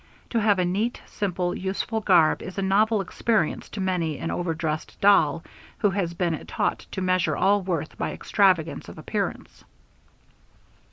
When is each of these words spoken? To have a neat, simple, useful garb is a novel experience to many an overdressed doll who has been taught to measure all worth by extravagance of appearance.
To 0.31 0.39
have 0.41 0.57
a 0.57 0.65
neat, 0.65 0.99
simple, 1.05 1.53
useful 1.55 2.01
garb 2.01 2.41
is 2.41 2.57
a 2.57 2.63
novel 2.63 3.01
experience 3.01 3.69
to 3.69 3.79
many 3.79 4.17
an 4.17 4.31
overdressed 4.31 4.99
doll 4.99 5.43
who 5.77 5.91
has 5.91 6.15
been 6.15 6.43
taught 6.47 6.87
to 6.93 7.01
measure 7.03 7.37
all 7.37 7.61
worth 7.61 7.99
by 7.99 8.11
extravagance 8.11 8.89
of 8.89 8.97
appearance. 8.97 9.63